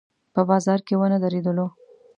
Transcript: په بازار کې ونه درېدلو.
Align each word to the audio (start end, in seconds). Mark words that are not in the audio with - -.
په 0.33 0.41
بازار 0.49 0.79
کې 0.87 0.93
ونه 0.99 1.17
درېدلو. 1.23 1.67